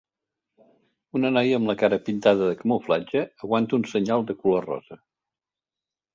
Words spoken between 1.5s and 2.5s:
amb la cara pintada